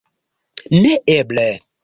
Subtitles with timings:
[0.79, 1.47] Neeble.